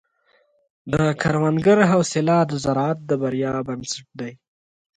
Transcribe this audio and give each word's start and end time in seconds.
د 0.91 0.93
کروندګر 1.21 1.77
حوصله 1.91 2.37
د 2.49 2.51
زراعت 2.63 2.99
د 3.09 3.11
بریا 3.21 3.53
بنسټ 3.67 4.05
دی. 4.19 4.33